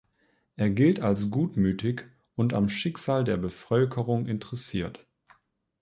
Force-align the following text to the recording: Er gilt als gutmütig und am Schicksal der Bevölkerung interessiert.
Er 0.55 0.71
gilt 0.71 0.99
als 1.01 1.29
gutmütig 1.29 2.05
und 2.35 2.55
am 2.55 2.69
Schicksal 2.69 3.23
der 3.23 3.37
Bevölkerung 3.37 4.25
interessiert. 4.25 5.05